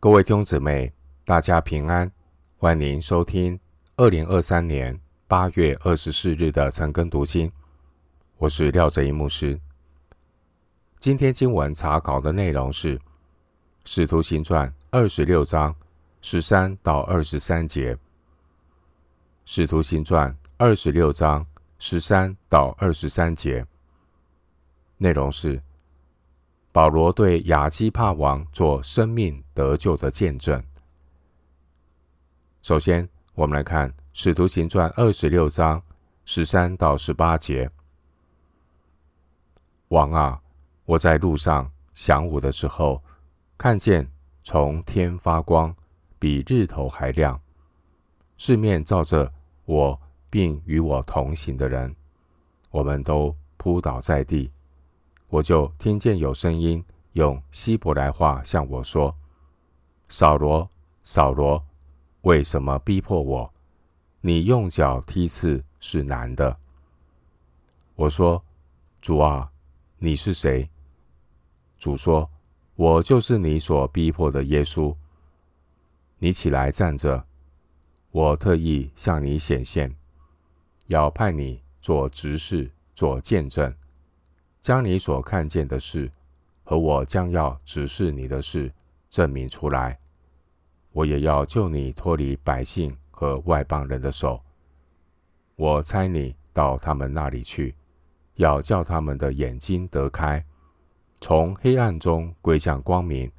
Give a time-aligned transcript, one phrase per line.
[0.00, 0.92] 各位弟兄姊妹，
[1.24, 2.08] 大家平安，
[2.56, 3.58] 欢迎收听
[3.96, 7.50] 二零二三年八月二十四日的晨更读经。
[8.36, 9.58] 我是廖哲一牧师。
[11.00, 12.96] 今天经文查考的内容是
[13.84, 15.74] 《使徒行传》二十六章
[16.22, 17.92] 十三到二十三节，
[19.46, 21.44] 《使徒行传》二十六章
[21.80, 23.66] 十三到二十三节
[24.98, 25.60] 内容是。
[26.78, 30.62] 保罗对亚基帕王做生命得救的见证。
[32.62, 35.82] 首先，我们来看《使徒行传》二十六章
[36.24, 37.68] 十三到十八节
[39.90, 40.40] ：“王啊，
[40.84, 43.02] 我在路上晌午的时候，
[43.56, 44.08] 看见
[44.44, 45.74] 从天发光，
[46.16, 47.40] 比日头还亮，
[48.36, 49.32] 四面照着
[49.64, 50.00] 我，
[50.30, 51.92] 并与我同行的人，
[52.70, 54.48] 我们都扑倒在地。”
[55.30, 56.82] 我就听见有声音
[57.12, 59.14] 用希伯来话向我说
[60.08, 60.68] ：“扫罗，
[61.02, 61.62] 扫罗，
[62.22, 63.52] 为什么逼迫我？
[64.22, 66.56] 你用脚踢刺是难的。”
[67.94, 68.42] 我说
[69.02, 69.50] ：“主啊，
[69.98, 70.68] 你是谁？”
[71.78, 72.30] 主说
[72.74, 74.96] ：“我就是你所逼迫的耶稣。
[76.18, 77.22] 你起来站着，
[78.12, 79.94] 我特意向你显现，
[80.86, 83.72] 要派你做执事，做见证。”
[84.60, 86.10] 将你所看见的事
[86.64, 88.72] 和我将要指示你的事
[89.08, 89.98] 证明出来，
[90.92, 94.40] 我也要救你脱离百姓和外邦人的手。
[95.56, 97.74] 我差你到他们那里去，
[98.34, 100.44] 要叫他们的眼睛得开，
[101.20, 103.30] 从黑暗中归向光明，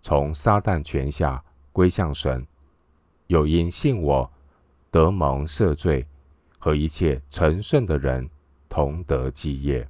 [0.00, 2.46] 从撒旦权下归向神。
[3.28, 4.30] 又因信我
[4.90, 6.06] 得蒙赦罪，
[6.58, 8.28] 和一切成圣的人
[8.68, 9.88] 同得基业。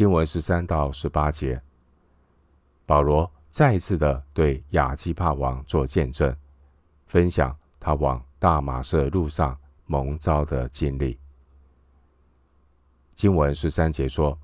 [0.00, 1.60] 经文十三到十八节，
[2.86, 6.34] 保罗再一次的对亚基帕王做见证，
[7.04, 11.18] 分享他往大马色路上蒙召的经历。
[13.14, 14.38] 经文十三节说：“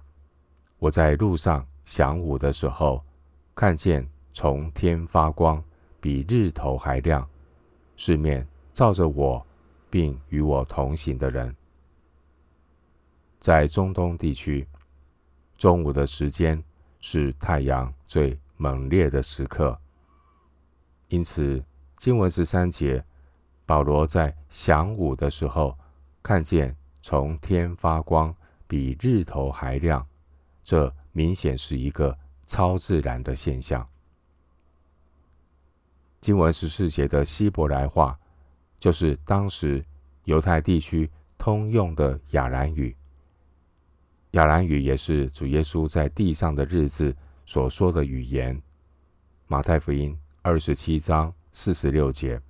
[0.79, 3.03] 我在路上晌午的时候，
[3.55, 5.65] 看见从天发光，
[6.03, 7.27] 比日头还亮，
[7.97, 9.43] 四面照着我，
[9.89, 11.57] 并与我同行的人，
[13.41, 14.69] 在中东地区。”
[15.57, 16.63] 中午的时间
[17.01, 19.79] 是太阳最猛烈的时刻，
[21.09, 21.65] 因此
[21.97, 23.03] 经文十三节，
[23.65, 25.77] 保罗在晌午的时候
[26.23, 28.35] 看见从天发光，
[28.67, 30.07] 比日头还亮，
[30.63, 33.87] 这明显是一个超自然的现象。
[36.21, 38.19] 经文十四节的希伯来话，
[38.79, 39.85] 就是当时
[40.25, 42.95] 犹太地区通用的雅兰语。
[44.33, 47.15] 亚兰语也是主耶稣在地上的日子
[47.45, 48.61] 所说的语言。
[49.47, 52.41] 马太福音二十七章四十六节，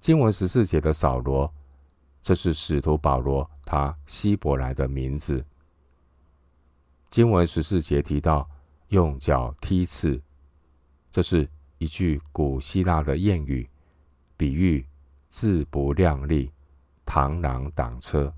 [0.00, 1.52] 经文十四节的扫罗，
[2.20, 5.44] 这是使徒保罗他希伯来的名字。
[7.08, 8.48] 经文十四节提到
[8.88, 10.20] 用脚踢刺，
[11.10, 11.48] 这是
[11.78, 13.68] 一句古希腊的谚语，
[14.36, 14.84] 比喻
[15.28, 16.50] 自不量力、
[17.06, 18.34] 螳螂挡车，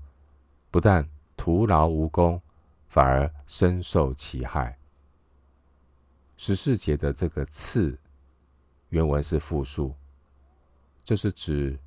[0.69, 1.05] 不但
[1.39, 2.41] 徒劳无功，
[2.89, 4.77] 反而深受其害。
[6.35, 7.97] 十四节的这个“刺”，
[8.89, 9.95] 原文是复数，
[11.01, 11.79] 这是指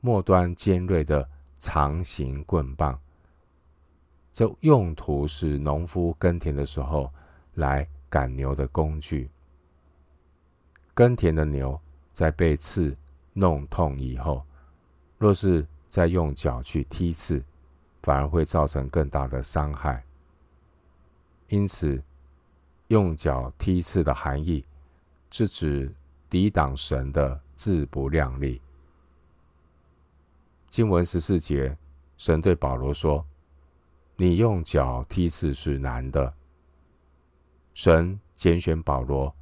[0.00, 2.98] 末端尖锐的长形棍棒。
[4.32, 7.12] 这用途是农夫耕田的时候
[7.52, 9.30] 来赶牛的工具。
[10.94, 11.78] 耕田的牛
[12.14, 12.96] 在被刺
[13.34, 14.42] 弄痛以后，
[15.18, 17.44] 若是再用脚去踢刺，
[18.06, 20.00] 反而会造成更大的伤害，
[21.48, 22.00] 因此
[22.86, 24.64] 用脚踢刺的含义
[25.32, 25.92] 是指
[26.30, 28.62] 抵挡神的自不量力。
[30.68, 31.76] 经文十四节，
[32.16, 33.26] 神对保罗说
[34.14, 36.32] ：“你用脚踢刺是难的。”
[37.74, 39.34] 神拣选保罗，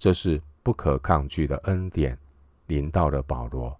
[0.00, 2.18] 这是不可抗拒的恩典，
[2.66, 3.78] 临到了保罗。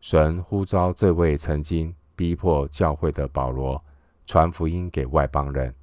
[0.00, 1.94] 神呼召这位曾经。
[2.14, 3.82] 逼迫教会的保罗
[4.26, 5.74] 传福音给外邦人，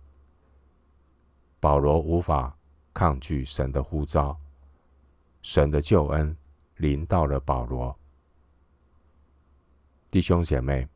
[1.60, 2.56] 保罗无法
[2.94, 4.38] 抗拒神的呼召，
[5.42, 6.36] 神的救恩
[6.78, 7.96] 临到了保罗。
[10.10, 10.88] 弟兄姐妹，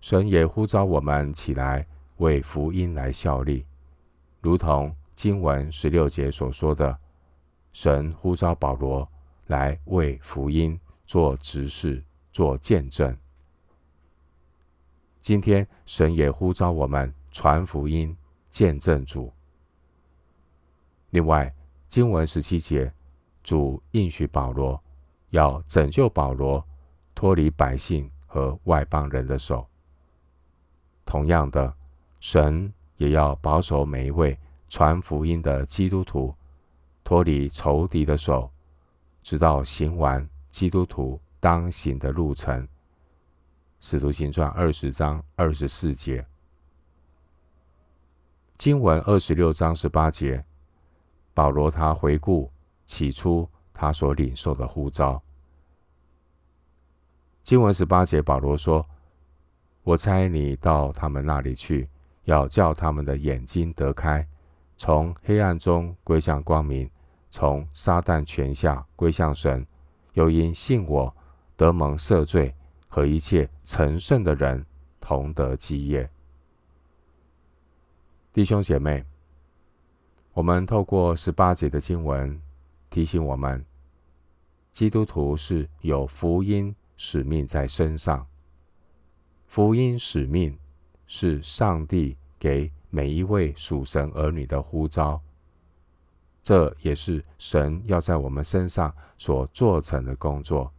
[0.00, 1.86] 神也呼召我们起来
[2.18, 3.64] 为福音来效力，
[4.40, 6.98] 如同经文十六节所说的，
[7.72, 9.08] 神呼召保罗
[9.46, 12.02] 来为福音做执事、
[12.32, 13.16] 做见证。
[15.22, 18.14] 今天，神也呼召我们传福音、
[18.50, 19.32] 见证主。
[21.10, 21.54] 另外，
[21.88, 22.92] 经文十七节，
[23.44, 24.82] 主应许保罗
[25.30, 26.62] 要拯救保罗
[27.14, 29.64] 脱离百姓和外邦人的手。
[31.04, 31.72] 同样的，
[32.18, 34.36] 神也要保守每一位
[34.68, 36.34] 传福音的基督徒
[37.04, 38.50] 脱离仇敌的手，
[39.22, 42.66] 直到行完基督徒当行的路程。
[43.82, 46.24] 使徒行传二十章二十四节，
[48.56, 50.44] 经文二十六章十八节，
[51.34, 52.48] 保罗他回顾
[52.86, 55.20] 起初他所领受的呼召。
[57.42, 58.88] 经文十八节，保罗说
[59.82, 61.88] ：“我差你到他们那里去，
[62.22, 64.24] 要叫他们的眼睛得开，
[64.76, 66.88] 从黑暗中归向光明，
[67.32, 69.66] 从撒旦权下归向神，
[70.12, 71.12] 又因信我
[71.56, 72.54] 得蒙赦罪。”
[72.94, 74.66] 和一切成圣的人
[75.00, 76.06] 同得基业。
[78.34, 79.02] 弟兄姐妹，
[80.34, 82.38] 我们透过十八节的经文
[82.90, 83.64] 提醒我们，
[84.72, 88.26] 基督徒是有福音使命在身上。
[89.46, 90.58] 福音使命
[91.06, 95.18] 是上帝给每一位属神儿女的呼召，
[96.42, 100.70] 这也是神要在我们身上所做成的工作。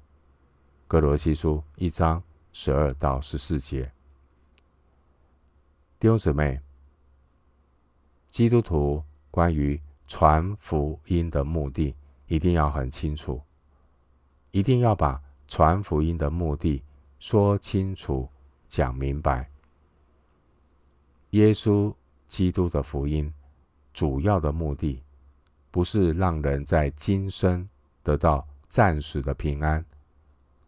[0.94, 3.92] 歌罗西书一章十二到十四节，
[6.00, 6.62] 弟兄姊妹，
[8.30, 11.96] 基督徒关于传福音的目的
[12.28, 13.42] 一定要很清楚，
[14.52, 16.84] 一定要把传福音的目的
[17.18, 18.30] 说清楚、
[18.70, 19.50] 讲明白。
[21.32, 21.92] 耶稣
[22.28, 23.34] 基督的福音
[23.94, 25.02] 主要的目的，
[25.72, 27.68] 不是让人在今生
[28.04, 29.84] 得到暂时的平安。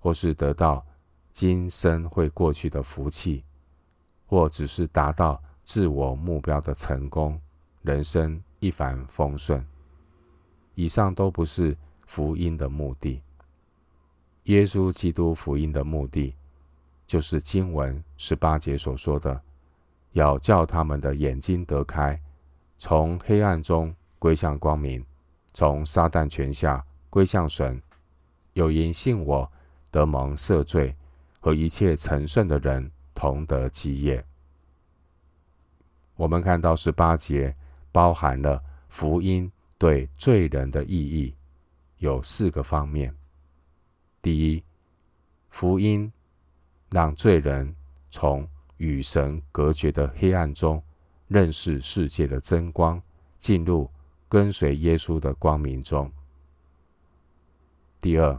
[0.05, 0.85] 或是得到
[1.31, 3.43] 今生会过去的福气，
[4.27, 7.41] 或只是达到自我目标的成功，
[7.81, 9.65] 人生一帆风顺。
[10.75, 11.75] 以上都不是
[12.05, 13.19] 福音的目的。
[14.43, 16.35] 耶稣基督福音的目的，
[17.07, 19.41] 就是经文十八节所说的，
[20.11, 22.21] 要叫他们的眼睛得开，
[22.77, 25.03] 从黑暗中归向光明，
[25.51, 27.81] 从撒旦权下归向神，
[28.53, 29.51] 有因信我。
[29.95, 30.93] 得蒙赦罪，
[31.39, 34.21] 和一切成圣的人同得基业。
[36.17, 37.55] 我们看到十八节
[37.93, 41.33] 包含了福音对罪人的意义，
[41.99, 43.15] 有四个方面。
[44.21, 44.61] 第一，
[45.49, 46.11] 福音
[46.89, 47.73] 让罪人
[48.09, 48.45] 从
[48.75, 50.83] 与神隔绝的黑暗中
[51.29, 53.01] 认识世界的真光，
[53.37, 53.89] 进入
[54.27, 56.11] 跟随耶稣的光明中。
[58.01, 58.37] 第二，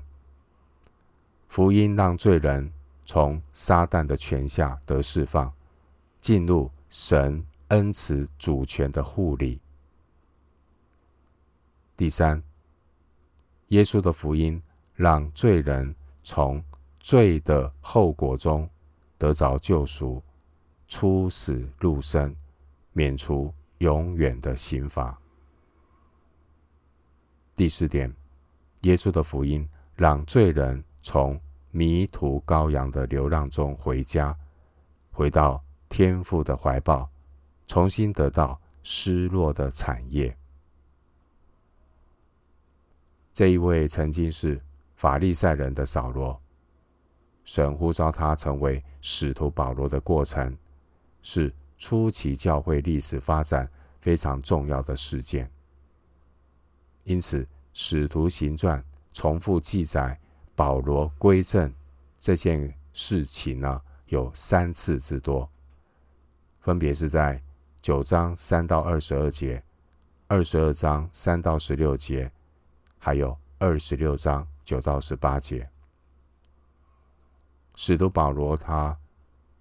[1.57, 2.71] 福音让罪人
[3.07, 5.51] 从撒旦的权下得释放，
[6.21, 9.59] 进入神恩慈主权的护理。
[11.97, 12.43] 第三，
[13.69, 14.63] 耶稣的福音
[14.93, 16.63] 让罪人从
[17.01, 18.69] 罪的后果中
[19.17, 20.23] 得着救赎，
[20.87, 22.37] 出死入生，
[22.93, 25.19] 免除永远的刑罚。
[27.55, 28.15] 第四点，
[28.83, 31.41] 耶稣的福音让罪人从
[31.77, 34.35] 迷途羔羊的流浪中回家，
[35.13, 37.07] 回到天父的怀抱，
[37.67, 40.35] 重新得到失落的产业。
[43.31, 44.59] 这一位曾经是
[44.95, 46.41] 法利赛人的扫罗，
[47.45, 50.57] 神呼召他成为使徒保罗的过程，
[51.21, 55.51] 是初期教会历史发展非常重要的事件。
[57.05, 57.43] 因此，
[57.75, 58.81] 《使徒行传》
[59.13, 60.19] 重复记载。
[60.57, 61.73] 保罗归正
[62.19, 65.49] 这件事情呢，有三次之多，
[66.61, 67.41] 分别是在
[67.83, 69.63] 九章三到二十二节、
[70.27, 72.33] 二十二章三到十六节，
[72.99, 75.69] 还有二十六章九到十八节。
[77.75, 78.99] 使徒保罗他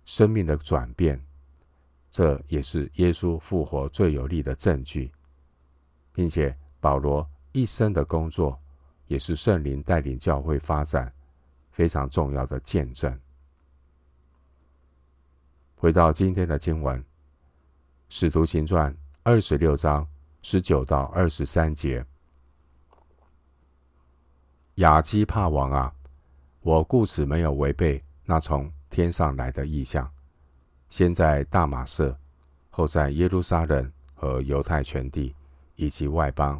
[0.06, 1.22] 生命的转变，
[2.10, 5.12] 这也是耶稣复活最有力的证据，
[6.14, 8.58] 并且保罗一生的工作。
[9.08, 11.12] 也是圣灵带领教会发展
[11.72, 13.20] 非常重要的见证。
[15.76, 17.00] 回到今天的经文，
[18.10, 18.92] 《使徒行传》
[19.24, 20.08] 二十六章
[20.42, 22.04] 十九到二十三节：
[24.76, 25.94] 亚基帕王啊，
[26.62, 30.10] 我故此没有违背那从天上来的意象，
[30.90, 32.18] 先在大马色，
[32.72, 35.36] 后在耶路撒冷和犹太全地
[35.76, 36.60] 以及外邦，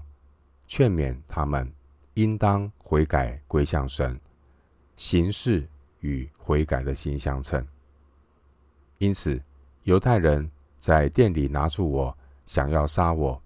[0.68, 1.72] 劝勉他们。
[2.16, 4.20] 应当悔改归向神，
[4.98, 5.66] 行事
[6.00, 7.66] 与悔改的心相称。
[8.98, 9.42] 因此，
[9.84, 13.42] 犹太人在店里拿住我，想要杀我。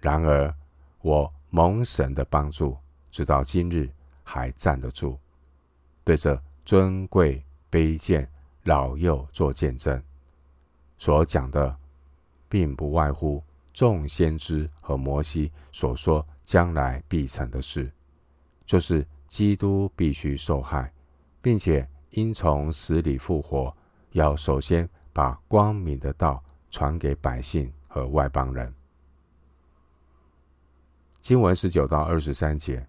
[0.00, 0.54] 然而
[1.02, 2.76] 我蒙神的帮助，
[3.10, 3.90] 直到今日
[4.22, 5.18] 还站得住，
[6.04, 8.30] 对这尊贵卑贱
[8.62, 10.00] 老幼做见证。
[10.96, 11.76] 所讲的，
[12.48, 13.42] 并不外乎
[13.80, 17.90] 众先知和摩西所说将来必成的事，
[18.66, 20.92] 就是基督必须受害，
[21.40, 23.74] 并且因从死里复活，
[24.10, 28.70] 要首先把光明的道传给百姓和外邦人。
[31.22, 32.86] 经文十九到二十三节，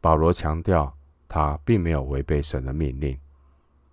[0.00, 3.18] 保罗强调他并没有违背神的命令，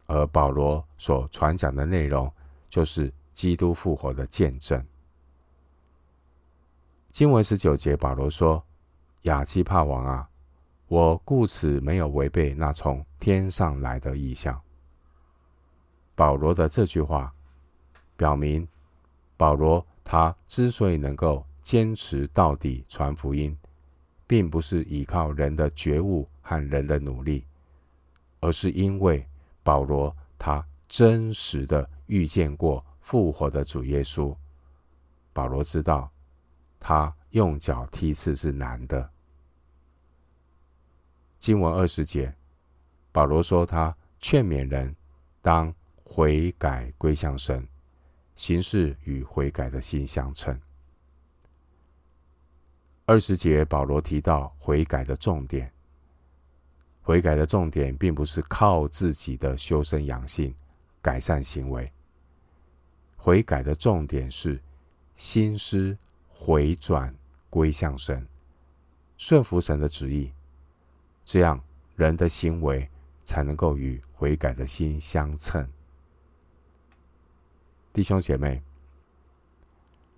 [0.05, 2.31] 而保罗所传讲的内容，
[2.69, 4.85] 就是基督复活的见证。
[7.17, 8.63] 经文十九节，保罗说
[9.25, 10.29] ：“亚基帕王啊，
[10.87, 14.61] 我故此没有违背那从天上来的意象。”
[16.13, 17.33] 保罗的这句话
[18.15, 18.67] 表明，
[19.35, 23.57] 保罗他之所以能够坚持到底传福音，
[24.27, 27.43] 并不是依靠人的觉悟和人的努力，
[28.41, 29.27] 而是因为
[29.63, 32.85] 保罗他真实的遇见过。
[33.01, 34.35] 复活的主耶稣，
[35.33, 36.11] 保罗知道，
[36.79, 39.09] 他用脚踢刺是难的。
[41.39, 42.33] 经文二十节，
[43.11, 44.95] 保罗说他劝勉人
[45.41, 47.67] 当悔改归向神，
[48.35, 50.59] 行事与悔改的心相称。
[53.05, 55.71] 二十节，保罗提到悔改的重点，
[57.01, 60.53] 悔改的重点并不是靠自己的修身养性
[61.01, 61.89] 改善行为。
[63.15, 64.61] 悔改的重点是
[65.15, 65.97] 心思
[66.39, 67.13] 回转
[67.49, 68.25] 归向神，
[69.17, 70.31] 顺服神的旨意，
[71.25, 71.59] 这样
[71.95, 72.87] 人的行为
[73.25, 75.67] 才能够与悔改的心相称。
[77.91, 78.61] 弟兄姐妹，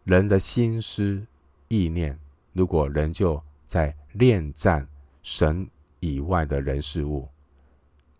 [0.03, 1.25] 人的心思
[1.69, 2.19] 意念，
[2.53, 4.85] 如果仍旧在恋战
[5.23, 5.67] 神
[6.01, 7.27] 以外的人事物，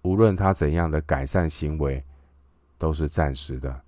[0.03, 2.03] 无论他怎样的改善行为，
[2.77, 3.83] 都是暂时的。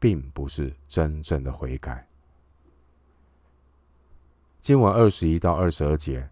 [0.00, 2.07] 并不是真正的悔改。
[4.60, 6.28] 经文二十一到二十二节，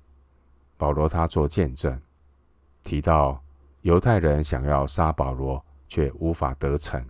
[0.76, 2.00] 保罗他做见证，
[2.82, 3.42] 提到
[3.82, 7.04] 犹太人想要杀保罗，却无法得逞。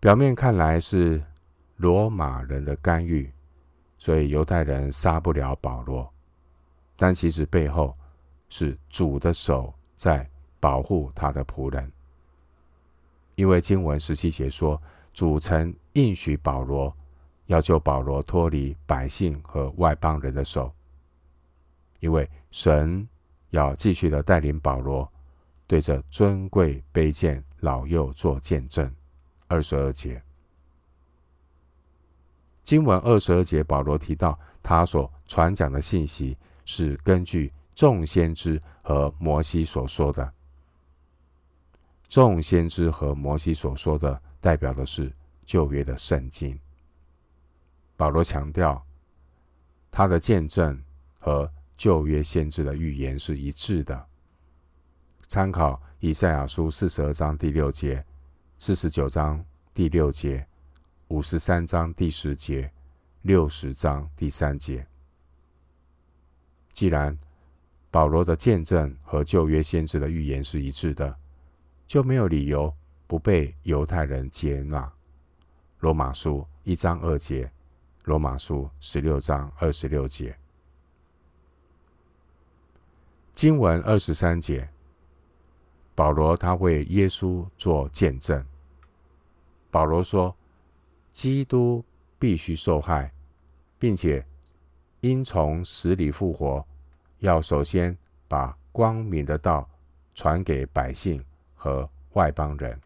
[0.00, 1.22] 表面看来是
[1.76, 3.32] 罗马人的干预，
[3.98, 6.12] 所以犹太人杀不了保罗，
[6.96, 7.96] 但其实背后
[8.48, 10.28] 是主的手在
[10.60, 11.90] 保护他的仆人。
[13.36, 14.80] 因为经文十七节说，
[15.12, 16.94] 主曾应许保罗，
[17.46, 20.72] 要救保罗脱离百姓和外邦人的手。
[22.00, 23.08] 因为神
[23.50, 25.10] 要继续的带领保罗，
[25.66, 28.92] 对着尊贵卑贱老幼做见证。
[29.46, 30.20] 二十二节，
[32.62, 40.32] 经文二十二节，保罗提到他所传讲的信息是根据众先知和摩西所说的。
[42.08, 45.12] 众先知和摩西所说的，代表的是
[45.44, 46.58] 旧约的圣经。
[47.96, 48.84] 保罗强调，
[49.90, 50.82] 他的见证
[51.18, 54.06] 和旧约先知的预言是一致的。
[55.26, 58.04] 参考以赛亚书四十二章第六节、
[58.58, 60.46] 四十九章第六节、
[61.08, 62.70] 五十三章第十节、
[63.22, 64.86] 六十章第三节。
[66.72, 67.16] 既然
[67.90, 71.16] 保罗的见证和旧约先知的预言是一致的，
[71.86, 72.74] 就没有理由
[73.06, 74.92] 不被犹太人接纳。
[75.78, 77.50] 罗马书一章二节，
[78.04, 80.36] 罗马书十六章二十六节，
[83.32, 84.68] 经文二十三节，
[85.94, 88.44] 保罗他为耶稣做见证。
[89.70, 90.34] 保罗说，
[91.12, 91.84] 基督
[92.18, 93.12] 必须受害，
[93.78, 94.24] 并且
[95.00, 96.64] 因从死里复活，
[97.18, 97.96] 要首先
[98.28, 99.68] 把光明的道
[100.14, 101.24] 传给百姓。
[101.56, 102.78] 和外邦人，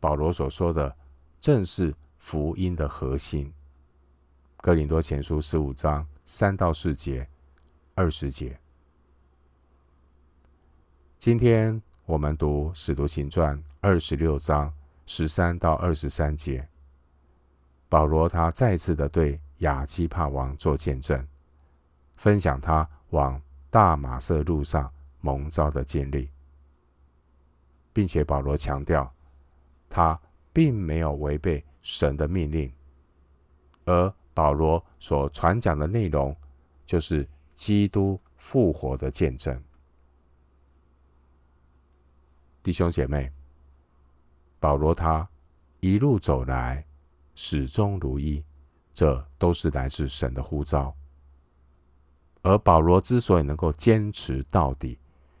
[0.00, 0.96] 保罗所说的
[1.40, 3.52] 正是福音的核心。
[4.58, 7.28] 哥林多前书十五章三到四节、
[7.96, 8.56] 二十节。
[11.18, 14.72] 今天我们读使徒行传二十六章
[15.04, 16.66] 十三到二十三节，
[17.88, 21.26] 保罗他再次的对亚基帕王做见证，
[22.14, 26.30] 分享他往大马色路上蒙召的经历。
[27.92, 29.12] 并且保罗强调，
[29.90, 30.18] 他
[30.52, 32.72] 并没有违背神的命令，
[33.84, 36.34] 而保罗所传讲的内容
[36.86, 39.62] 就是基督复活的见证。
[42.62, 43.30] 弟兄姐妹，
[44.58, 45.28] 保罗他
[45.80, 46.84] 一路走来
[47.34, 48.42] 始终如一，
[48.94, 50.94] 这都是来自神的呼召。
[52.42, 54.98] 而保罗之所以能够坚持到底，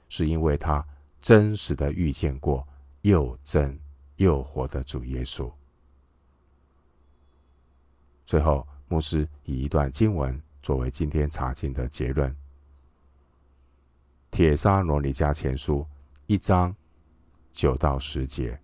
[0.08, 0.84] 是因为他
[1.20, 2.66] 真实的遇见过
[3.02, 3.78] 又真
[4.16, 5.50] 又活的主耶稣。
[8.24, 12.30] 最后，牧师以一段经文作为今天查经的结论：
[14.30, 15.80] 《铁沙罗尼迦前书》
[16.26, 16.74] 一章
[17.52, 18.52] 九到十节，《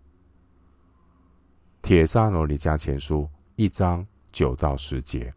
[1.83, 3.23] 铁沙罗尼迦前书》
[3.57, 5.33] 一章九到十节。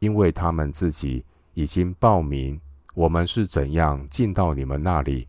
[0.00, 2.60] 因为他们自己已经报名，
[2.94, 5.26] 我们是怎样进到你们那里，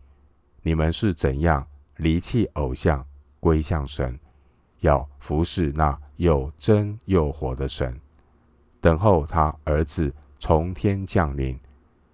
[0.62, 3.04] 你们是怎样离弃偶像，
[3.40, 4.16] 归向神，
[4.80, 7.98] 要服侍那又真又活的神，
[8.80, 11.58] 等候他儿子从天降临，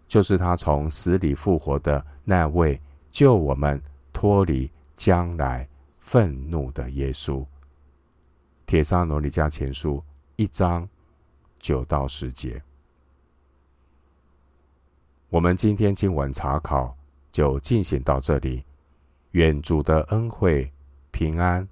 [0.07, 2.81] 就是他从死里复活的那位，
[3.11, 3.83] 救我们
[4.13, 5.69] 脱离将来
[5.99, 7.45] 愤怒的耶稣。
[8.67, 10.03] 帖撒罗尼迦前书
[10.37, 10.89] 一章。
[11.59, 12.63] 九到十节，
[15.29, 16.97] 我们今天经文查考
[17.33, 18.63] 就进行到这里。
[19.33, 20.71] 愿主的恩惠
[21.11, 21.67] 平安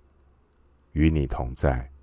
[0.95, 1.94] 与你同在。